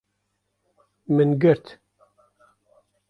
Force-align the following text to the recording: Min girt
Min 1.15 1.31
girt 1.43 1.65